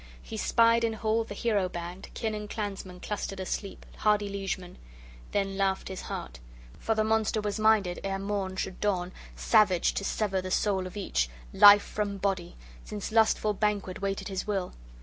[0.23, 4.79] He spied in hall the hero band, kin and clansmen clustered asleep, hardy liegemen.
[5.31, 6.39] Then laughed his heart;
[6.79, 10.97] for the monster was minded, ere morn should dawn, savage, to sever the soul of
[10.97, 14.73] each, life from body, since lusty banquet waited his will!